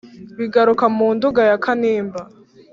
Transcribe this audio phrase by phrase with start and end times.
[0.37, 2.21] bigaruka mu nduga ya kanimba